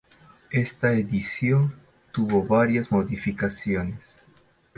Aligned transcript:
Esta 0.49 0.93
edición 0.93 1.75
tuvo 2.11 2.43
varias 2.43 2.91
modificaciones. 2.91 4.01